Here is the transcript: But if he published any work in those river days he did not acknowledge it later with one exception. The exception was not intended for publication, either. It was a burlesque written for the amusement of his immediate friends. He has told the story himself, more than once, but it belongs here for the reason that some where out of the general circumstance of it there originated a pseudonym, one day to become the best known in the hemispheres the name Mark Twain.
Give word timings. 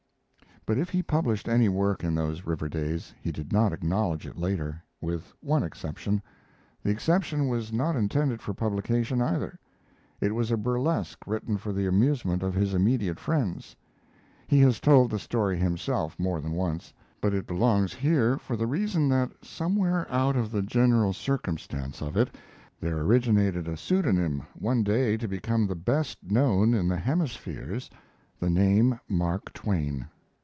But 0.67 0.77
if 0.77 0.91
he 0.91 1.01
published 1.01 1.49
any 1.49 1.69
work 1.69 2.03
in 2.03 2.13
those 2.13 2.45
river 2.45 2.69
days 2.69 3.15
he 3.19 3.31
did 3.31 3.51
not 3.51 3.73
acknowledge 3.73 4.27
it 4.27 4.37
later 4.37 4.79
with 5.01 5.33
one 5.41 5.63
exception. 5.63 6.21
The 6.83 6.91
exception 6.91 7.47
was 7.47 7.73
not 7.73 7.95
intended 7.95 8.43
for 8.43 8.53
publication, 8.53 9.23
either. 9.23 9.59
It 10.19 10.35
was 10.35 10.51
a 10.51 10.57
burlesque 10.57 11.25
written 11.25 11.57
for 11.57 11.73
the 11.73 11.87
amusement 11.87 12.43
of 12.43 12.53
his 12.53 12.75
immediate 12.75 13.19
friends. 13.19 13.75
He 14.45 14.59
has 14.59 14.79
told 14.79 15.09
the 15.09 15.17
story 15.17 15.57
himself, 15.57 16.19
more 16.19 16.39
than 16.39 16.51
once, 16.51 16.93
but 17.19 17.33
it 17.33 17.47
belongs 17.47 17.91
here 17.95 18.37
for 18.37 18.55
the 18.55 18.67
reason 18.67 19.09
that 19.09 19.31
some 19.43 19.75
where 19.75 20.05
out 20.13 20.35
of 20.35 20.51
the 20.51 20.61
general 20.61 21.11
circumstance 21.11 22.03
of 22.03 22.15
it 22.15 22.35
there 22.79 22.99
originated 22.99 23.67
a 23.67 23.75
pseudonym, 23.75 24.43
one 24.53 24.83
day 24.83 25.17
to 25.17 25.27
become 25.27 25.65
the 25.65 25.75
best 25.75 26.19
known 26.29 26.75
in 26.75 26.87
the 26.87 26.97
hemispheres 26.97 27.89
the 28.39 28.49
name 28.51 28.99
Mark 29.09 29.51
Twain. 29.53 30.07